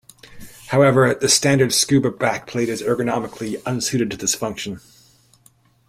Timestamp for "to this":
4.09-4.33